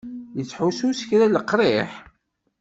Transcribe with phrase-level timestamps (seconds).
[0.37, 1.91] Yettḥussu s kra n leqriḥ?